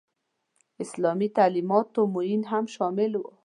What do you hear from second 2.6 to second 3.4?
شامل وي.